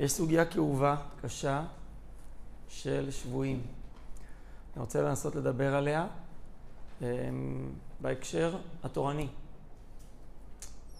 [0.00, 1.64] יש סוגיה כאובה, קשה,
[2.68, 3.62] של שבויים.
[4.74, 6.06] אני רוצה לנסות לדבר עליה
[7.00, 7.06] אמ,
[8.00, 9.28] בהקשר התורני.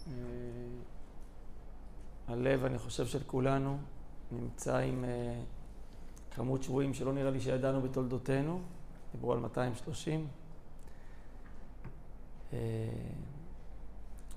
[0.07, 0.13] אה,
[2.27, 3.77] הלב, אני חושב, של כולנו
[4.31, 5.41] נמצא עם אה,
[6.35, 8.61] כמות שבויים שלא נראה לי שידענו בתולדותינו,
[9.11, 10.27] דיברו על 230.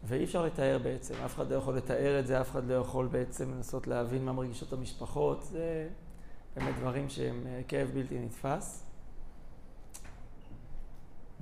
[0.06, 3.06] ואי אפשר לתאר בעצם, אף אחד לא יכול לתאר את זה, אף אחד לא יכול
[3.06, 5.88] בעצם לנסות להבין מה מרגישות המשפחות, זה
[6.56, 8.84] באמת דברים שהם אה, כאב בלתי נתפס.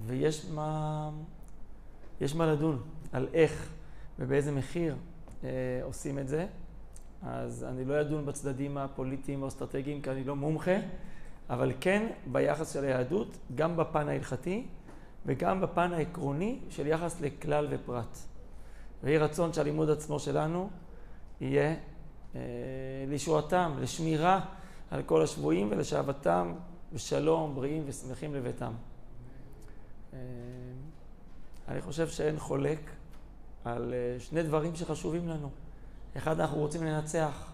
[0.06, 1.10] ויש מה,
[2.20, 3.68] יש מה לדון על איך
[4.18, 4.96] ובאיזה מחיר
[5.44, 5.48] אה,
[5.82, 6.46] עושים את זה.
[7.22, 10.76] אז אני לא אדון בצדדים הפוליטיים או האסטרטגיים כי אני לא מומחה,
[11.50, 14.66] אבל כן ביחס של היהדות, גם בפן ההלכתי
[15.26, 18.31] וגם בפן העקרוני של יחס לכלל ופרט.
[19.02, 20.70] ויהי רצון שהלימוד עצמו שלנו
[21.40, 21.74] יהיה
[22.34, 22.40] אה,
[23.08, 24.40] לישועתם, לשמירה
[24.90, 26.54] על כל השבויים ולשאבתם
[26.92, 28.72] בשלום, בריאים ושמחים לביתם.
[30.12, 30.18] אה,
[31.68, 32.90] אני חושב שאין חולק
[33.64, 35.50] על אה, שני דברים שחשובים לנו.
[36.16, 37.52] אחד, אנחנו רוצים לנצח.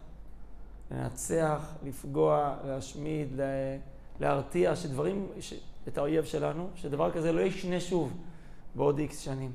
[0.91, 3.41] לנצח, לפגוע, להשמיד,
[4.21, 5.55] להרתיע, שדברים, ש...
[5.89, 8.13] את האויב שלנו, שדבר כזה לא ישנה שוב
[8.75, 9.53] בעוד איקס שנים.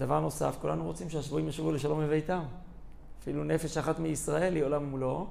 [0.00, 2.42] דבר נוסף, כולנו רוצים שהשבויים ישובו לשלום בביתם.
[3.22, 5.26] אפילו נפש אחת מישראל היא עולם ומלואו.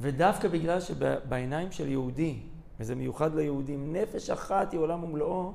[0.00, 2.38] ודווקא בגלל שבעיניים של יהודי,
[2.80, 5.52] וזה מיוחד ליהודים, נפש אחת היא עולם ומלואו,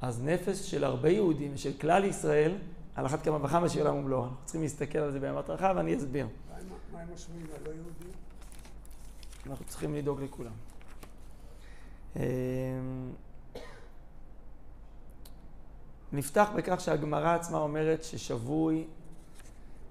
[0.00, 2.52] אז נפש של הרבה יהודים ושל כלל ישראל,
[2.94, 4.22] על אחת כמה וכמה שהיא עולם ומלואו.
[4.22, 6.26] אנחנו צריכים להסתכל על זה במבט רחב ואני אסביר.
[6.92, 8.10] מה עם השבויים הלא יהודים?
[9.46, 10.52] אנחנו צריכים לדאוג לכולם.
[16.12, 18.84] נפתח בכך שהגמרא עצמה אומרת ששבוי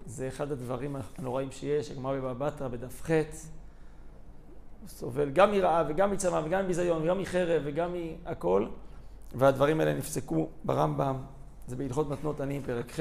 [0.05, 6.11] זה אחד הדברים הנוראים שיש, הגמרא בבא בתרא בדף ח', הוא סובל גם מרעב וגם
[6.11, 8.67] מצמא וגם מביזיון וגם מחרב וגם מהכל,
[9.35, 11.15] והדברים האלה נפסקו ברמב"ם,
[11.67, 12.99] זה בהלכות מתנות עניים פרק ח',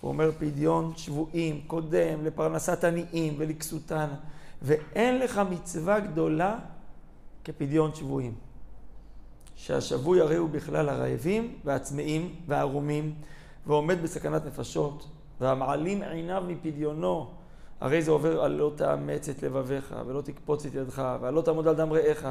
[0.00, 4.08] הוא אומר פדיון שבויים קודם לפרנסת עניים ולכסותן,
[4.62, 6.58] ואין לך מצווה גדולה
[7.44, 8.34] כפדיון שבויים.
[9.54, 13.14] שהשבוי הרי הוא בכלל הרעבים והצמאים והערומים,
[13.66, 15.08] ועומד בסכנת נפשות,
[15.40, 17.30] והמעלים עיניו מפדיונו,
[17.80, 21.68] הרי זה עובר על לא תאמץ את לבביך, ולא תקפוץ את ידך, ועל לא תעמוד
[21.68, 22.26] על דם רעך,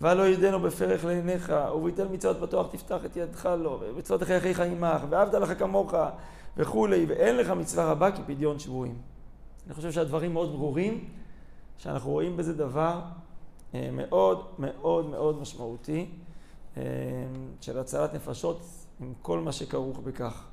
[0.00, 4.60] ועל לא ידנו בפרך לעיניך, וביטל מצוות פתוח תפתח את ידך לו, ומצוות אחי אחיך
[4.60, 5.94] עמך, ואהבת לך כמוך,
[6.56, 8.98] וכולי, ואין לך מצווה רבה כפדיון שבויים.
[9.66, 11.04] אני חושב שהדברים מאוד ברורים,
[11.78, 13.00] שאנחנו רואים בזה דבר
[13.74, 16.06] אה, מאוד מאוד מאוד משמעותי.
[16.76, 16.82] אה,
[17.60, 18.60] של הצלת נפשות
[19.00, 20.48] עם כל מה שכרוך בכך.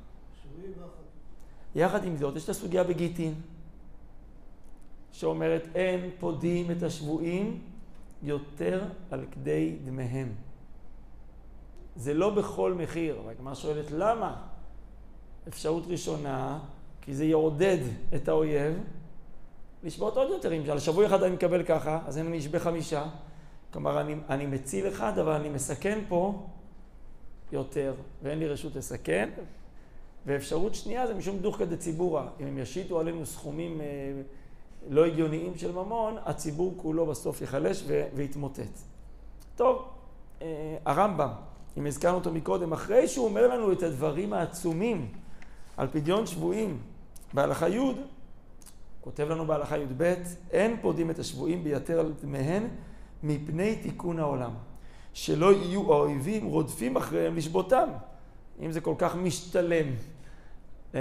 [1.75, 3.33] יחד עם זאת, יש את הסוגיה בגיטין,
[5.11, 7.61] שאומרת אין פודים את השבויים
[8.23, 10.31] יותר על כדי דמיהם.
[11.95, 14.35] זה לא בכל מחיר, אבל הגמרא שואלת למה?
[15.47, 16.59] אפשרות ראשונה,
[17.01, 17.77] כי זה יעודד
[18.15, 18.73] את האויב
[19.83, 20.53] לשבות עוד יותר.
[20.53, 23.05] אם על שבוע אחד אני מקבל ככה, אז אני אשבה חמישה.
[23.75, 26.45] כלומר, אני, אני מציל אחד, אבל אני מסכן פה
[27.51, 27.93] יותר,
[28.23, 29.29] ואין לי רשות לסכן.
[30.25, 32.23] ואפשרות שנייה זה משום דוחקא דציבורא.
[32.39, 33.85] אם הם ישיתו עלינו סכומים אה,
[34.89, 37.83] לא הגיוניים של ממון, הציבור כולו בסוף ייחלש
[38.15, 38.79] ויתמוטט.
[39.55, 39.85] טוב,
[40.41, 41.29] אה, הרמב"ם,
[41.77, 45.07] אם הזכרנו אותו מקודם, אחרי שהוא אומר לנו את הדברים העצומים
[45.77, 46.79] על פדיון שבויים
[47.33, 47.79] בהלכה י',
[49.01, 50.13] כותב לנו בהלכה י"ב,
[50.51, 52.67] אין פודים את השבויים ביתר על דמיהן
[53.23, 54.51] מפני תיקון העולם.
[55.13, 57.89] שלא יהיו האויבים רודפים אחריהם לשבותם.
[58.61, 59.87] אם זה כל כך משתלם
[60.95, 60.99] אה,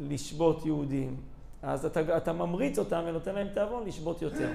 [0.00, 1.16] לשבות יהודים,
[1.62, 4.50] אז אתה, אתה ממריץ אותם ונותן להם תיאבון לשבות יותר.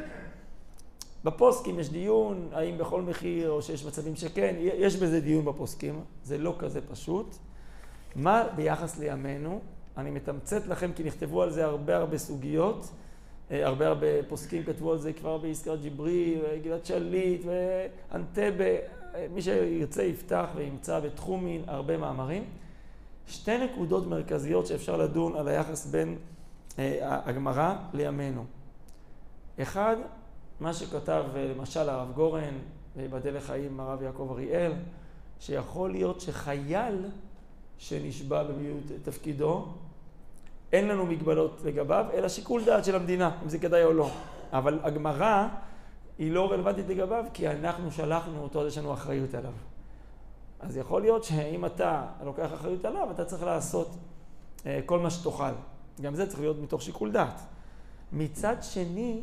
[1.24, 6.38] בפוסקים יש דיון, האם בכל מחיר, או שיש מצבים שכן, יש בזה דיון בפוסקים, זה
[6.38, 7.36] לא כזה פשוט.
[8.16, 9.60] מה ביחס לימינו?
[9.98, 12.90] אני מתמצת לכם כי נכתבו על זה הרבה הרבה סוגיות.
[13.52, 18.66] אה, הרבה הרבה פוסקים כתבו על זה כבר בעסקת ג'יברי, גלעד שליט ואנטבה,
[19.16, 22.46] אה, מי שירצה יפתח וימצא בתחומין הרבה מאמרים.
[23.28, 26.18] שתי נקודות מרכזיות שאפשר לדון על היחס בין
[26.80, 28.46] אה, הגמרא לימינו.
[29.62, 29.96] אחד,
[30.60, 32.54] מה שכתב למשל הרב גורן,
[32.96, 34.72] ויבדל לחיים הרב יעקב אריאל,
[35.40, 37.06] שיכול להיות שחייל
[37.78, 39.68] שנשבע במיעוט תפקידו,
[40.74, 44.10] אין לנו מגבלות לגביו, אלא שיקול דעת של המדינה, אם זה כדאי או לא.
[44.54, 45.48] אבל הגמרא
[46.18, 49.52] היא לא רלוונטית לגביו, כי אנחנו שלחנו אותו, אז יש לנו אחריות עליו.
[50.60, 53.90] אז יכול להיות שאם אתה לוקח אחריות עליו, אתה צריך לעשות
[54.66, 55.54] אה, כל מה שתאכל.
[56.02, 57.42] גם זה צריך להיות מתוך שיקול דעת.
[58.14, 59.22] מצד שני,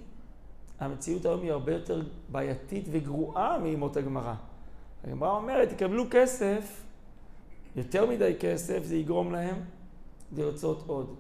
[0.80, 4.34] המציאות היום היא הרבה יותר בעייתית וגרועה מימות הגמרא.
[5.04, 6.82] הגמרא אומרת, יקבלו כסף,
[7.76, 9.56] יותר מדי כסף, זה יגרום להם
[10.36, 11.14] לרצות עוד.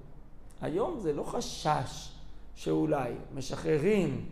[0.60, 2.12] היום זה לא חשש
[2.54, 4.26] שאולי משחררים,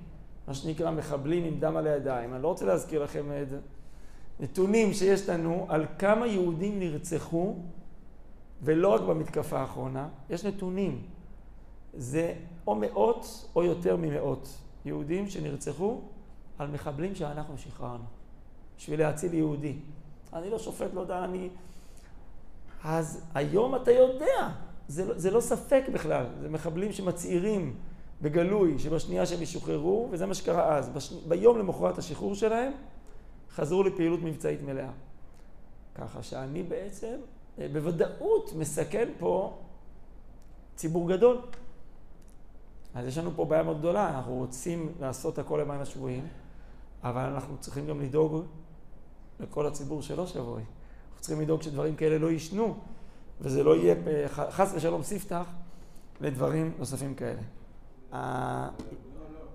[0.49, 2.35] מה שנקרא מחבלים עם דם על הידיים.
[2.35, 3.49] אני לא רוצה להזכיר לכם את.
[4.41, 7.57] נתונים שיש לנו על כמה יהודים נרצחו,
[8.63, 11.03] ולא רק במתקפה האחרונה, יש נתונים.
[11.95, 12.35] זה
[12.67, 14.49] או מאות או יותר ממאות
[14.85, 16.01] יהודים שנרצחו
[16.59, 18.05] על מחבלים שאנחנו שחררנו,
[18.77, 19.75] בשביל להציל יהודי.
[20.33, 21.49] אני לא שופט, לא יודע, אני...
[22.85, 24.51] אז היום אתה יודע,
[24.89, 27.75] זה, לא, זה לא ספק בכלל, זה מחבלים שמצהירים
[28.23, 30.89] בגלוי שבשנייה שהם ישוחררו, וזה מה שקרה אז.
[30.89, 31.13] בש...
[31.29, 32.73] ביום למחרת השחרור שלהם,
[33.51, 34.91] חזרו לפעילות מבצעית מלאה.
[35.95, 37.17] ככה שאני בעצם
[37.59, 39.59] אה, בוודאות מסכן פה
[40.77, 41.39] ציבור גדול.
[42.95, 46.27] אז יש לנו פה בעיה מאוד גדולה, אנחנו רוצים לעשות הכל למען השבויים,
[47.03, 48.45] אבל אנחנו צריכים גם לדאוג
[49.41, 50.63] לכל הציבור שלא שבוי.
[50.63, 52.77] אנחנו צריכים לדאוג שדברים כאלה לא יישנו,
[53.41, 53.95] וזה לא יהיה
[54.29, 55.45] חס ושלום ספתח
[56.21, 57.41] לדברים נוספים כאלה.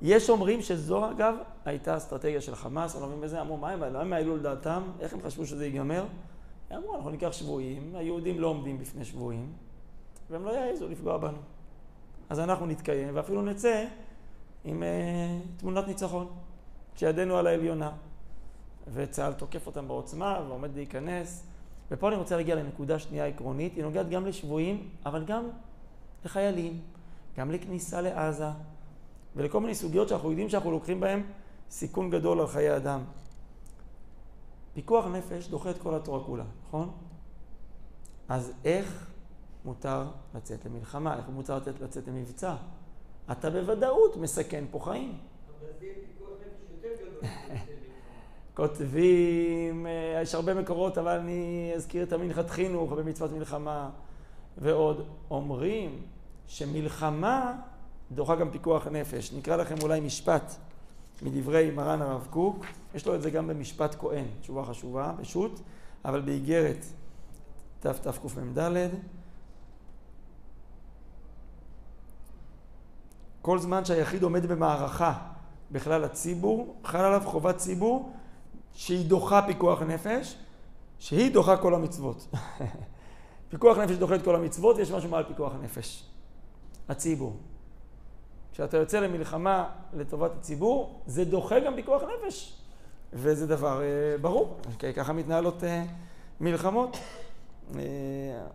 [0.01, 1.36] יש אומרים שזו אגב
[1.66, 5.13] הייתה אסטרטגיה של חמאס, אני לא מבין בזה, אמרו מה הם, למה העלו לדעתם, איך
[5.13, 6.06] הם חשבו שזה ייגמר?
[6.69, 9.54] הם אמרו אנחנו ניקח שבויים, היהודים לא עומדים בפני שבויים,
[10.30, 11.38] והם לא יעזו לפגוע בנו.
[12.30, 13.86] אז אנחנו נתקיים ואפילו נצא
[14.66, 16.28] עם uh, תמונת ניצחון,
[16.95, 17.92] כשידנו על העליונה.
[18.94, 21.50] וצה"ל תוקף אותם בעוצמה ועומד להיכנס.
[21.92, 25.50] ופה אני רוצה להגיע לנקודה שנייה עקרונית, היא נוגעת גם לשבויים, אבל גם
[26.26, 26.82] לחיילים,
[27.38, 28.48] גם לכניסה לעזה,
[29.36, 31.22] ולכל מיני סוגיות שאנחנו יודעים שאנחנו לוקחים בהן
[31.70, 33.04] סיכון גדול על חיי אדם.
[34.74, 36.92] פיקוח נפש דוחה את כל התורה כולה, נכון?
[38.30, 39.12] אז איך
[39.66, 41.18] מותר לצאת למלחמה?
[41.18, 42.56] איך מותר לצאת, לצאת למבצע?
[43.32, 45.18] אתה בוודאות מסכן פה חיים.
[45.60, 47.30] אבל זה פיקוח נפש יותר גדול.
[48.53, 53.89] כותבים, אה, יש הרבה מקורות, אבל אני אזכיר את המנחת חינוך במצוות מלחמה
[54.57, 55.06] ועוד.
[55.31, 56.01] אומרים
[56.48, 57.53] שמלחמה
[58.12, 59.33] דוחה גם פיקוח נפש.
[59.33, 60.56] נקרא לכם אולי משפט
[61.21, 62.65] מדברי מרן הרב קוק,
[62.95, 65.59] יש לו את זה גם במשפט כהן, תשובה חשובה, פשוט,
[66.06, 66.86] אבל באיגרת
[67.80, 68.89] תתקמ"ד.
[73.42, 75.13] כל זמן שהיחיד עומד במערכה
[75.71, 78.13] בכלל הציבור, חל עליו חובת ציבור
[78.73, 80.38] שהיא דוחה פיקוח נפש,
[81.00, 82.27] שהיא דוחה כל המצוות.
[83.50, 86.06] פיקוח נפש דוחה את כל המצוות, יש משהו מעל פיקוח נפש.
[86.89, 87.35] הציבור.
[88.51, 92.62] כשאתה יוצא למלחמה לטובת הציבור, זה דוחה גם פיקוח נפש.
[93.13, 95.83] וזה דבר אה, ברור, okay, אוקיי, ככה מתנהלות אה,
[96.41, 96.97] מלחמות.
[97.75, 97.81] אה,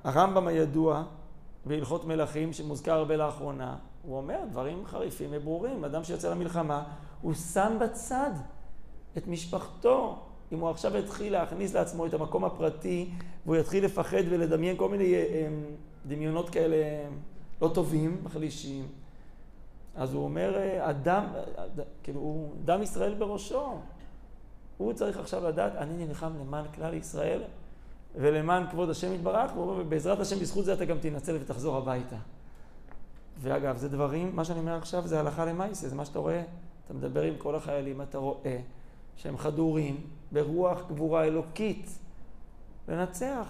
[0.04, 1.02] הרמב"ם הידוע
[1.66, 5.84] בהלכות מלכים, שמוזכר הרבה לאחרונה, הוא אומר דברים חריפים וברורים.
[5.84, 6.82] אדם שיוצא למלחמה,
[7.22, 8.30] הוא שם בצד
[9.18, 10.18] את משפחתו.
[10.52, 13.10] אם הוא עכשיו יתחיל להכניס לעצמו את המקום הפרטי,
[13.46, 15.48] והוא יתחיל לפחד ולדמיין כל מיני אה,
[16.06, 16.76] דמיונות כאלה
[17.62, 18.86] לא טובים, מחלישים,
[19.96, 21.24] אז הוא אומר, אה, אדם,
[22.02, 23.78] כאילו, הוא דם ישראל בראשו.
[24.78, 27.42] הוא צריך עכשיו לדעת, אני נלחם למען כלל ישראל
[28.14, 32.16] ולמען כבוד השם יתברך, והוא אומר, ובעזרת השם, בזכות זה אתה גם תנצל ותחזור הביתה.
[33.38, 36.42] ואגב, זה דברים, מה שאני אומר עכשיו זה הלכה למעשה, זה מה שאתה רואה.
[36.84, 38.58] אתה מדבר עם כל החיילים, אתה רואה
[39.16, 41.98] שהם חדורים ברוח גבורה אלוקית
[42.88, 43.46] לנצח,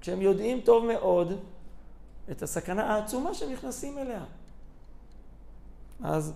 [0.00, 1.32] כשהם יודעים טוב מאוד
[2.30, 4.24] את הסכנה העצומה שהם נכנסים אליה.
[6.02, 6.32] אז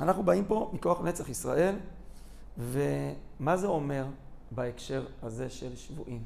[0.00, 1.74] אנחנו באים פה מכוח נצח ישראל,
[2.58, 4.06] ומה זה אומר
[4.50, 6.22] בהקשר הזה של שבויים?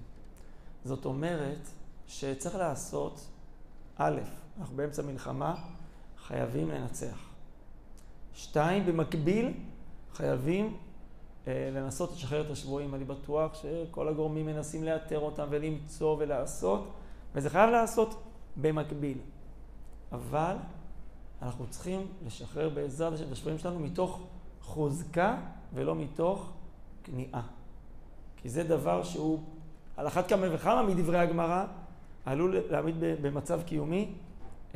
[0.84, 1.68] זאת אומרת
[2.06, 3.26] שצריך לעשות,
[3.96, 4.20] א',
[4.58, 5.64] אנחנו באמצע מלחמה,
[6.18, 7.28] חייבים לנצח.
[8.34, 9.52] שתיים, במקביל,
[10.12, 10.76] חייבים
[11.48, 12.94] אה, לנסות לשחרר את השבויים.
[12.94, 16.88] אני בטוח שכל הגורמים מנסים לאתר אותם ולמצוא ולעשות,
[17.34, 18.22] וזה חייב לעשות
[18.56, 19.18] במקביל.
[20.12, 20.56] אבל
[21.42, 24.20] אנחנו צריכים לשחרר בעזרת השם את השבויים שלנו מתוך
[24.60, 25.36] חוזקה
[25.74, 26.52] ולא מתוך
[27.04, 27.42] כניעה.
[28.36, 29.40] כי זה דבר שהוא,
[29.96, 31.64] על אחת כמה וכמה מדברי הגמרא,
[32.24, 34.12] עלול להעמיד במצב קיומי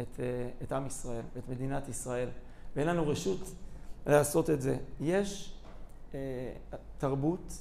[0.01, 2.29] את, אה, את עם ישראל, את מדינת ישראל.
[2.77, 3.39] ואין לנו רשות
[4.06, 4.76] לעשות את זה.
[5.00, 5.52] יש
[6.14, 6.18] אה,
[6.99, 7.52] תרבות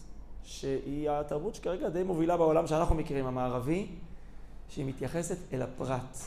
[0.44, 3.88] שהיא התרבות שכרגע די מובילה בעולם שאנחנו מכירים, המערבי,
[4.70, 6.18] שהיא מתייחסת אל הפרט.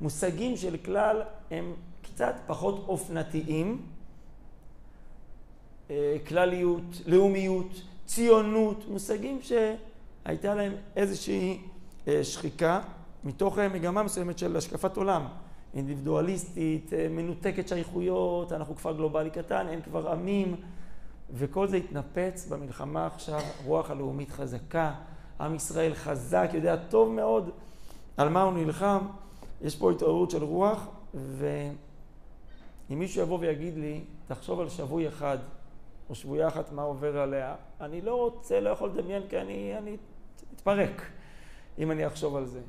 [0.00, 3.82] מושגים של כלל הם קצת פחות אופנתיים,
[5.90, 11.60] אה, כלליות, לאומיות, ציונות, מושגים שהייתה להם איזושהי
[12.08, 12.80] אה, שחיקה
[13.24, 15.26] מתוך אה, מגמה מסוימת של השקפת עולם,
[15.76, 20.56] אינדיבידואליסטית, אה, מנותקת שייכויות, אנחנו כפר גלובלי קטן, אין כבר עמים,
[21.32, 24.94] וכל זה התנפץ במלחמה עכשיו, רוח הלאומית חזקה,
[25.40, 27.50] עם ישראל חזק, יודע טוב מאוד
[28.16, 28.98] על מה הוא נלחם,
[29.62, 35.38] יש פה התעוררות של רוח, ואם מישהו יבוא ויגיד לי, תחשוב על שבוי אחד,
[36.10, 39.96] או שבויה אחת, מה עובר עליה, אני לא רוצה, לא יכול לדמיין, כי אני, אני
[40.54, 41.02] אתפרק
[41.78, 42.60] אם אני אחשוב על זה.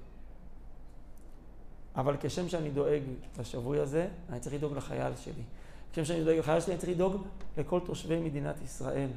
[1.98, 3.01] אבל כשם שאני דואג
[3.39, 5.44] לשבוי הזה, אני צריך לדאוג לחייל שלי.
[5.92, 7.24] כשם שאני דואג לחייל שלי, אני צריך לדאוג
[7.58, 9.10] לכל תושבי מדינת ישראל.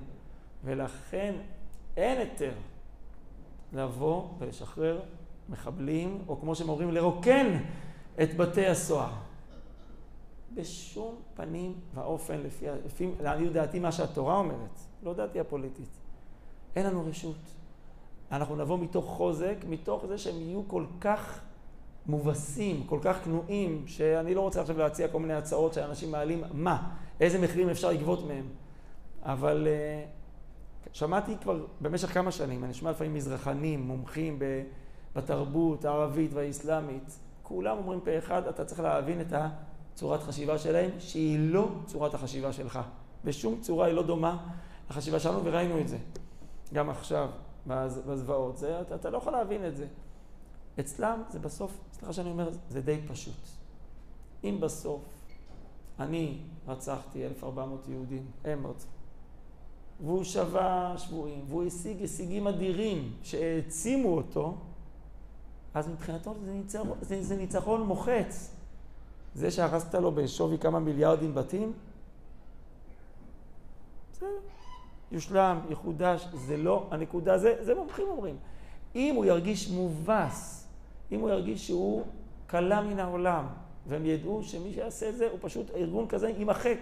[0.65, 1.35] ולכן
[1.97, 2.53] אין היתר
[3.73, 5.01] לבוא ולשחרר
[5.49, 7.59] מחבלים, או כמו שהם אומרים, לרוקן
[8.23, 9.13] את בתי הסוהר.
[10.55, 15.89] בשום פנים ואופן, לפי, לפי לעניות דעתי, מה שהתורה אומרת, לא דעתי הפוליטית.
[16.77, 17.37] אין לנו רשות.
[18.33, 21.41] אנחנו נבוא מתוך חוזק, מתוך זה שהם יהיו כל כך
[22.11, 26.91] מובסים, כל כך כנועים, שאני לא רוצה עכשיו להציע כל מיני הצעות שאנשים מעלים, מה,
[27.21, 28.47] איזה מחירים אפשר לגבות מהם.
[29.23, 30.09] אבל uh,
[30.93, 34.39] שמעתי כבר במשך כמה שנים, אני שומע לפעמים מזרחנים, מומחים
[35.17, 41.39] בתרבות הערבית והאסלאמית, כולם אומרים פה אחד, אתה צריך להבין את הצורת חשיבה שלהם, שהיא
[41.41, 42.79] לא צורת החשיבה שלך.
[43.25, 44.47] בשום צורה היא לא דומה
[44.91, 45.99] לחשיבה שלנו, וראינו את זה
[46.75, 47.29] גם עכשיו
[47.67, 48.57] בזוועות.
[48.59, 49.87] זה, אתה, אתה לא יכול להבין את זה.
[50.81, 53.35] אצלם זה בסוף, סליחה שאני אומר, זה די פשוט.
[54.45, 55.03] אם בסוף
[55.99, 58.91] אני רצחתי 1,400 יהודים, הם רצחו,
[60.01, 64.57] והוא שבה שבויים, והוא השיג הישגים אדירים שהעצימו אותו,
[65.75, 68.55] אז מבחינתו זה ניצחון, זה, זה ניצחון מוחץ.
[69.35, 71.73] זה שהרסת לו בשווי כמה מיליארדים בתים,
[74.13, 74.29] בסדר,
[75.13, 78.37] יושלם, יחודש, זה לא הנקודה, זה, זה מומחים אומרים.
[78.95, 80.67] אם הוא ירגיש מובס,
[81.13, 82.03] אם הוא ירגיש שהוא
[82.51, 83.47] כלה מן העולם,
[83.87, 86.79] והם ידעו שמי שיעשה את זה הוא פשוט, ארגון כזה יימחק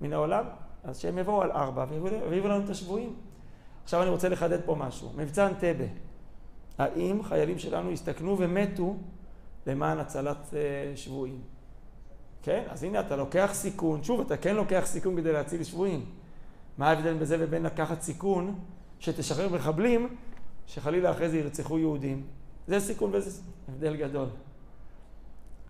[0.00, 0.44] מן העולם,
[0.84, 1.86] אז שהם יבואו על ארבע
[2.30, 3.14] ויביאו לנו את השבויים.
[3.84, 5.10] עכשיו אני רוצה לחדד פה משהו.
[5.16, 5.84] מבצע אנטבה.
[6.78, 8.96] האם חיילים שלנו הסתכנו ומתו
[9.66, 11.40] למען הצלת אה, שבויים?
[12.42, 12.64] כן?
[12.68, 16.04] אז הנה אתה לוקח סיכון, שוב, אתה כן לוקח סיכון כדי להציל שבויים.
[16.78, 18.58] מה ההבדל בזה ובין לקחת סיכון
[18.98, 20.16] שתשחרר מחבלים
[20.66, 22.22] שחלילה אחרי זה ירצחו יהודים?
[22.70, 24.28] זה סיכון וזה הבדל גדול.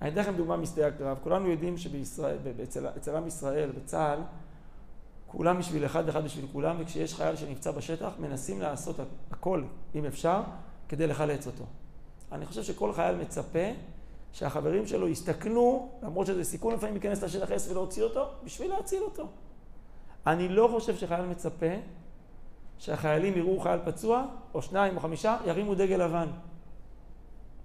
[0.02, 1.18] אני אתן לכם דוגמה משדה הקרב.
[1.22, 2.36] כולנו יודעים שבישראל,
[2.96, 4.18] אצל עם ישראל, בצה"ל,
[5.26, 8.96] כולם בשביל אחד ואחד בשביל כולם, וכשיש חייל שנפצע בשטח, מנסים לעשות
[9.30, 9.62] הכל,
[9.94, 10.42] אם אפשר,
[10.88, 11.64] כדי לחלץ אותו.
[12.32, 13.68] אני חושב שכל חייל מצפה
[14.32, 19.26] שהחברים שלו יסתכנו, למרות שזה סיכון לפעמים להיכנס לשטח אס ולהוציא אותו, בשביל להציל אותו.
[20.26, 21.74] אני לא חושב שחייל מצפה
[22.78, 26.28] שהחיילים יראו חייל פצוע, או שניים או חמישה, ירימו דגל לבן.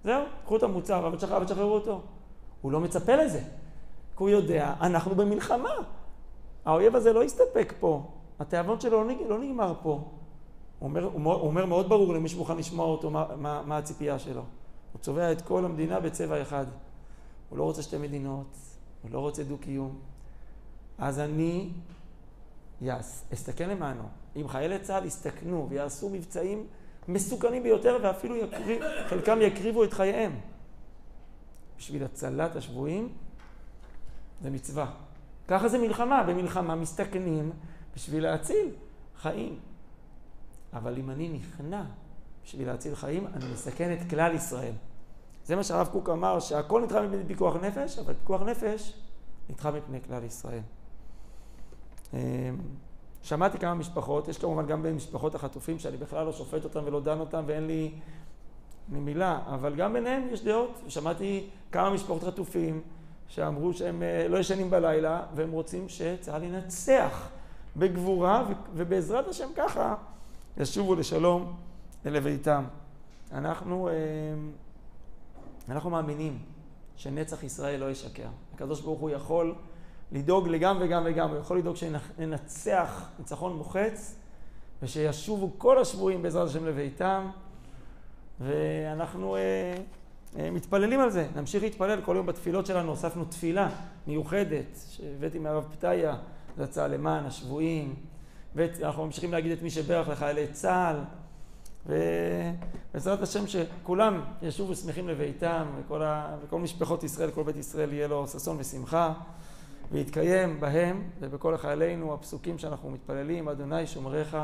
[0.06, 2.00] זהו, קחו את המוצר, אבל תשחררו אותו.
[2.60, 3.40] הוא לא מצפה לזה.
[4.16, 5.74] כי הוא יודע, אנחנו במלחמה.
[6.64, 8.02] האויב הזה לא יסתפק פה.
[8.38, 9.90] התיאבון שלו לא, לא נגמר פה.
[10.78, 14.42] הוא אומר, הוא אומר מאוד ברור למי שמוכן לשמוע אותו מה, מה, מה הציפייה שלו.
[14.92, 16.66] הוא צובע את כל המדינה בצבע אחד.
[17.50, 18.56] הוא לא רוצה שתי מדינות,
[19.02, 19.98] הוא לא רוצה דו-קיום.
[20.98, 21.68] אז אני
[22.82, 24.02] יס, אסתכן למענו.
[24.36, 26.66] אם חיילי צה"ל יסתכנו ויעשו מבצעים
[27.08, 30.40] מסוכנים ביותר, ואפילו יקריב, חלקם יקריבו את חייהם
[31.78, 33.08] בשביל הצלת השבויים,
[34.42, 34.86] זה מצווה.
[35.48, 37.52] ככה זה מלחמה, במלחמה מסתכנים
[37.94, 38.68] בשביל להציל
[39.16, 39.58] חיים.
[40.72, 41.84] אבל אם אני נכנע
[42.44, 44.72] בשביל להציל חיים, אני מסכן את כלל ישראל.
[45.44, 48.92] זה מה שהרב קוק אמר, שהכל נדחה מפני פיקוח נפש, אבל פיקוח נפש
[49.50, 50.62] נדחה מפני כלל ישראל.
[53.26, 57.20] שמעתי כמה משפחות, יש כמובן גם במשפחות החטופים, שאני בכלל לא שופט אותם ולא דן
[57.20, 57.92] אותם ואין לי
[58.88, 60.80] מילה, אבל גם ביניהם יש דעות.
[60.88, 62.80] שמעתי כמה משפחות חטופים
[63.28, 67.28] שאמרו שהם אה, לא ישנים בלילה והם רוצים שצה"ל ינצח
[67.76, 69.94] בגבורה ובעזרת השם ככה
[70.56, 71.56] ישובו לשלום
[72.04, 72.64] לביתם.
[73.32, 73.94] אנחנו, אה,
[75.68, 76.38] אנחנו מאמינים
[76.96, 78.28] שנצח ישראל לא ישקר.
[78.54, 79.54] הקדוש ברוך הוא יכול
[80.12, 84.14] לדאוג לגם וגם וגם, הוא יכול לדאוג שננצח ניצחון מוחץ
[84.82, 87.30] ושישובו כל השבויים בעזרת השם לביתם.
[88.40, 89.40] ואנחנו אה,
[90.38, 92.00] אה, מתפללים על זה, נמשיך להתפלל.
[92.04, 93.68] כל יום בתפילות שלנו, הוספנו תפילה
[94.06, 96.16] מיוחדת שהבאתי מהרב פתיה,
[96.58, 97.94] זצ"ל למען השבויים.
[98.54, 100.96] ואנחנו ממשיכים להגיד את מי שברך לחיילי צה"ל.
[101.86, 106.36] ובעזרת השם שכולם ישובו שמחים לביתם וכל, ה...
[106.42, 109.12] וכל משפחות ישראל, כל בית ישראל יהיה לו ששון ושמחה
[109.92, 114.36] ויתקיים בהם ובכל חיילינו הפסוקים שאנחנו מתפללים, אדוני שומריך,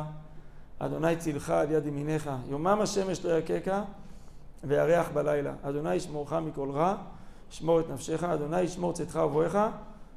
[0.79, 3.83] אדוני צילך על יד ימיניך, יומם השמש לא יככה
[4.65, 5.53] וירח בלילה.
[5.63, 6.97] אדוני ישמורך מכל רע,
[7.51, 9.59] שמור את נפשך, אדוני ישמור צאתך ובואך,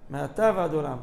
[0.10, 0.98] מעתה ועד עולם.